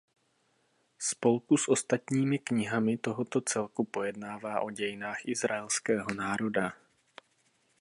[0.99, 6.73] Spolu s ostatními knihami tohoto celku pojednává o dějinách izraelského národa.